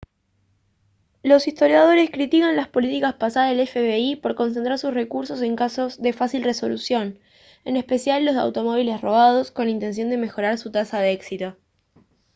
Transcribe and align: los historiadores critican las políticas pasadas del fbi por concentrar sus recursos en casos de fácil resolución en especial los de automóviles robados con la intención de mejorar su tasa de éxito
los 1.21 1.47
historiadores 1.47 2.09
critican 2.09 2.55
las 2.55 2.67
políticas 2.67 3.13
pasadas 3.13 3.55
del 3.55 3.67
fbi 3.67 4.15
por 4.15 4.33
concentrar 4.33 4.79
sus 4.79 4.95
recursos 4.95 5.43
en 5.43 5.55
casos 5.55 6.01
de 6.01 6.11
fácil 6.11 6.41
resolución 6.41 7.19
en 7.65 7.75
especial 7.77 8.25
los 8.25 8.33
de 8.33 8.41
automóviles 8.41 9.01
robados 9.01 9.51
con 9.51 9.65
la 9.65 9.71
intención 9.73 10.09
de 10.09 10.17
mejorar 10.17 10.57
su 10.57 10.71
tasa 10.71 11.01
de 11.01 11.11
éxito 11.11 11.55